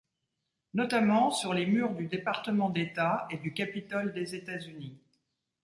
Notamment 0.73 1.29
sur 1.29 1.53
les 1.53 1.67
murs 1.67 1.93
du 1.93 2.07
Département 2.07 2.71
d’État 2.71 3.27
et 3.29 3.37
du 3.37 3.53
Capitole 3.53 4.13
des 4.13 4.33
États-Unis. 4.33 4.97